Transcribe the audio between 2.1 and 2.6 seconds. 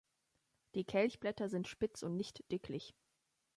nicht